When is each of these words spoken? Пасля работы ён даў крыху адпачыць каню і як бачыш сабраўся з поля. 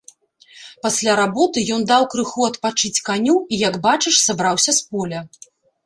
Пасля 0.85 1.13
работы 1.19 1.65
ён 1.77 1.81
даў 1.93 2.07
крыху 2.15 2.47
адпачыць 2.49 2.93
каню 3.11 3.35
і 3.39 3.55
як 3.69 3.81
бачыш 3.87 4.15
сабраўся 4.27 4.71
з 4.81 4.93
поля. 4.93 5.19